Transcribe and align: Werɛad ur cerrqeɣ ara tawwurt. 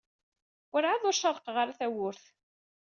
Werɛad 0.71 1.03
ur 1.09 1.15
cerrqeɣ 1.21 1.55
ara 1.61 1.77
tawwurt. 1.79 2.23